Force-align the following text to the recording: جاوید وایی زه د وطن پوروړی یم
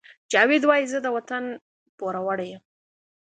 جاوید 0.31 0.63
وایی 0.65 0.89
زه 0.91 0.99
د 1.01 1.07
وطن 1.15 1.43
پوروړی 1.97 2.47
یم 2.51 2.63